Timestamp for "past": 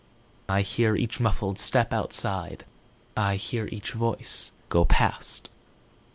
4.83-5.47